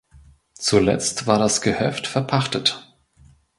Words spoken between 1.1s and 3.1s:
war das Gehöft verpachtet.